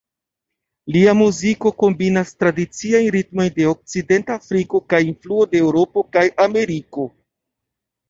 Lia 0.95 1.11
muziko 1.19 1.71
kombinas 1.83 2.31
tradiciajn 2.39 3.11
ritmojn 3.17 3.53
de 3.61 3.69
Okcidenta 3.75 4.41
Afriko 4.43 4.85
kaj 4.95 5.05
influoj 5.13 5.49
de 5.55 5.65
Eŭropo 5.69 6.09
kaj 6.19 6.29
Ameriko. 6.51 7.11